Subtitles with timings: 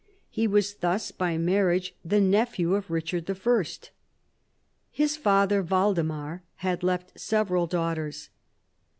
[0.31, 3.63] He was thus by marriage the nephew of Richard I.
[4.89, 8.29] His father Waldemar had left several daughters.